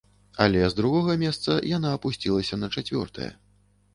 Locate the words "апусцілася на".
1.97-2.71